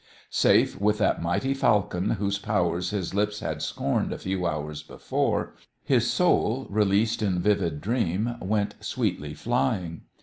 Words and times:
Safe 0.31 0.81
with 0.81 0.97
that 0.97 1.21
mighty 1.21 1.53
falcon 1.53 2.09
whose 2.15 2.39
powers 2.39 2.89
his 2.89 3.13
lips 3.13 3.39
had 3.41 3.61
scorned 3.61 4.11
a 4.11 4.17
few 4.17 4.47
hours 4.47 4.81
before, 4.81 5.53
his 5.83 6.09
soul, 6.09 6.65
released 6.71 7.21
in 7.21 7.37
vivid 7.37 7.81
dream, 7.81 8.35
went 8.39 8.73
sweetly 8.83 9.35
flying. 9.35 10.01